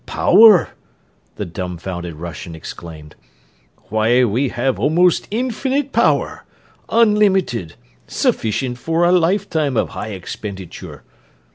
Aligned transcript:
"Power!" 0.07 0.69
the 1.35 1.45
dumfounded 1.45 2.15
Russian 2.15 2.55
exclaimed. 2.55 3.15
"Why, 3.89 4.23
we 4.23 4.49
have 4.49 4.79
almost 4.79 5.27
infinite 5.29 5.91
power 5.93 6.43
unlimited 6.89 7.75
sufficient 8.07 8.79
for 8.79 9.05
a 9.05 9.11
lifetime 9.11 9.77
of 9.77 9.89
high 9.89 10.09
expenditure!" 10.13 11.03